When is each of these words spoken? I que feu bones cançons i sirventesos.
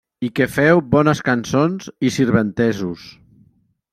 I 0.27 0.27
que 0.37 0.45
feu 0.53 0.79
bones 0.95 1.21
cançons 1.27 1.91
i 2.09 2.13
sirventesos. 2.17 3.07